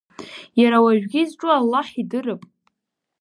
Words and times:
Иара 0.61 0.77
уажәгьы 0.83 1.19
изҿу 1.21 1.49
аллаҳ 1.55 1.87
идырп. 2.01 2.41